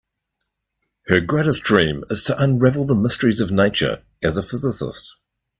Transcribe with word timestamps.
Her 1.09 1.21
greatest 1.21 1.61
dream 1.61 2.03
is 2.09 2.23
to 2.23 2.41
unravel 2.41 2.85
the 2.87 2.95
mysteries 2.95 3.39
of 3.39 3.51
nature 3.51 4.01
as 4.23 4.35
a 4.35 4.41
physicist. 4.41 5.17